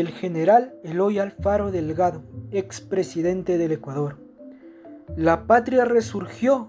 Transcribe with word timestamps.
el 0.00 0.08
general 0.08 0.74
Eloy 0.82 1.18
Alfaro 1.18 1.70
Delgado, 1.70 2.22
expresidente 2.50 3.58
del 3.58 3.72
Ecuador. 3.72 4.16
La 5.16 5.46
patria 5.46 5.84
resurgió 5.84 6.66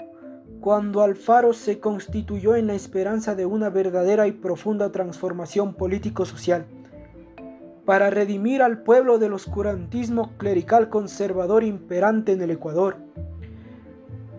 cuando 0.61 1.01
Alfaro 1.01 1.53
se 1.53 1.79
constituyó 1.79 2.55
en 2.55 2.67
la 2.67 2.75
esperanza 2.75 3.33
de 3.35 3.45
una 3.45 3.69
verdadera 3.69 4.27
y 4.27 4.31
profunda 4.31 4.91
transformación 4.91 5.73
político-social 5.73 6.65
para 7.85 8.09
redimir 8.09 8.61
al 8.61 8.81
pueblo 8.83 9.17
del 9.17 9.33
oscurantismo 9.33 10.33
clerical 10.37 10.89
conservador 10.89 11.63
imperante 11.63 12.31
en 12.31 12.41
el 12.41 12.51
Ecuador. 12.51 12.97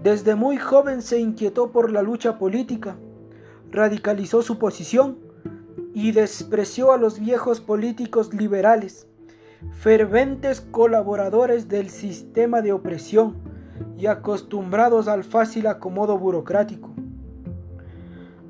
Desde 0.02 0.34
muy 0.34 0.56
joven 0.58 1.02
se 1.02 1.18
inquietó 1.18 1.72
por 1.72 1.90
la 1.90 2.02
lucha 2.02 2.38
política, 2.38 2.96
radicalizó 3.70 4.42
su 4.42 4.58
posición 4.58 5.25
y 5.96 6.12
despreció 6.12 6.92
a 6.92 6.98
los 6.98 7.18
viejos 7.18 7.62
políticos 7.62 8.34
liberales, 8.34 9.08
ferventes 9.72 10.60
colaboradores 10.60 11.68
del 11.68 11.88
sistema 11.88 12.60
de 12.60 12.74
opresión 12.74 13.38
y 13.96 14.04
acostumbrados 14.04 15.08
al 15.08 15.24
fácil 15.24 15.66
acomodo 15.66 16.18
burocrático. 16.18 16.90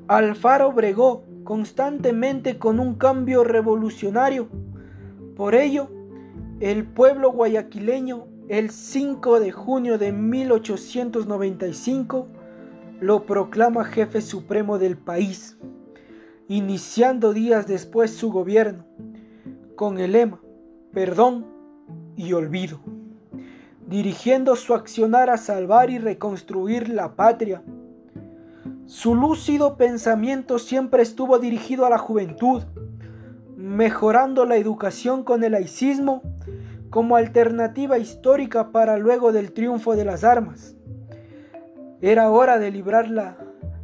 Alfaro 0.09 0.73
bregó 0.73 1.23
constantemente 1.45 2.59
con 2.59 2.81
un 2.81 2.95
cambio 2.95 3.45
revolucionario 3.45 4.49
por 5.37 5.55
ello, 5.55 5.89
el 6.59 6.85
pueblo 6.85 7.31
guayaquileño 7.31 8.27
el 8.49 8.71
5 8.71 9.39
de 9.39 9.53
junio 9.53 9.97
de 9.97 10.11
1895 10.11 12.27
lo 12.99 13.25
proclama 13.25 13.85
jefe 13.85 14.21
supremo 14.21 14.79
del 14.79 14.97
país, 14.97 15.57
iniciando 16.47 17.33
días 17.33 17.67
después 17.67 18.11
su 18.11 18.31
gobierno, 18.31 18.85
con 19.75 19.99
el 19.99 20.13
lema 20.13 20.39
perdón 20.93 21.45
y 22.15 22.33
olvido, 22.33 22.79
dirigiendo 23.85 24.55
su 24.55 24.73
accionar 24.73 25.29
a 25.29 25.37
salvar 25.37 25.89
y 25.89 25.99
reconstruir 25.99 26.89
la 26.89 27.15
patria. 27.15 27.61
Su 28.87 29.13
lúcido 29.13 29.77
pensamiento 29.77 30.57
siempre 30.57 31.03
estuvo 31.03 31.37
dirigido 31.37 31.85
a 31.85 31.89
la 31.89 31.97
juventud, 31.97 32.63
mejorando 33.55 34.45
la 34.45 34.55
educación 34.55 35.23
con 35.23 35.43
el 35.43 35.51
laicismo 35.51 36.23
como 36.89 37.15
alternativa 37.15 37.97
histórica 37.97 38.71
para 38.71 38.97
luego 38.97 39.31
del 39.31 39.51
triunfo 39.51 39.95
de 39.95 40.05
las 40.05 40.23
armas. 40.23 40.75
Era 42.01 42.31
hora 42.31 42.57
de 42.57 42.71
librar 42.71 43.09
la, 43.09 43.37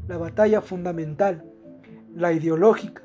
la 0.07 0.17
batalla 0.17 0.61
fundamental, 0.61 1.43
la 2.15 2.31
ideológica, 2.33 3.03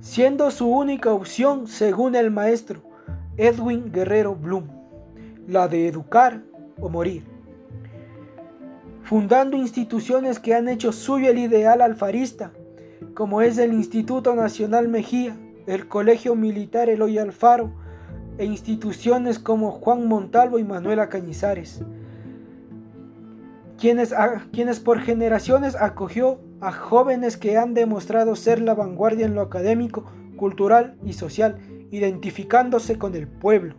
siendo 0.00 0.50
su 0.50 0.68
única 0.68 1.12
opción, 1.12 1.66
según 1.66 2.14
el 2.14 2.30
maestro 2.30 2.82
Edwin 3.36 3.90
Guerrero 3.92 4.34
Bloom, 4.34 4.68
la 5.48 5.68
de 5.68 5.88
educar 5.88 6.42
o 6.80 6.88
morir. 6.88 7.24
Fundando 9.02 9.56
instituciones 9.56 10.38
que 10.38 10.54
han 10.54 10.68
hecho 10.68 10.92
suyo 10.92 11.30
el 11.30 11.38
ideal 11.38 11.82
alfarista, 11.82 12.52
como 13.14 13.42
es 13.42 13.58
el 13.58 13.72
Instituto 13.72 14.34
Nacional 14.34 14.88
Mejía, 14.88 15.36
el 15.66 15.88
Colegio 15.88 16.34
Militar 16.34 16.88
Eloy 16.88 17.18
Alfaro 17.18 17.72
e 18.38 18.44
instituciones 18.44 19.38
como 19.38 19.70
Juan 19.70 20.08
Montalvo 20.08 20.58
y 20.58 20.64
Manuela 20.64 21.08
Cañizares, 21.08 21.82
quienes, 23.78 24.14
quienes 24.52 24.80
por 24.80 25.00
generaciones 25.00 25.76
acogió 25.76 26.40
a 26.60 26.72
jóvenes 26.72 27.36
que 27.36 27.58
han 27.58 27.74
demostrado 27.74 28.36
ser 28.36 28.60
la 28.60 28.74
vanguardia 28.74 29.26
en 29.26 29.34
lo 29.34 29.42
académico, 29.42 30.04
cultural 30.36 30.96
y 31.04 31.12
social, 31.12 31.58
identificándose 31.90 32.98
con 32.98 33.14
el 33.14 33.28
pueblo. 33.28 33.76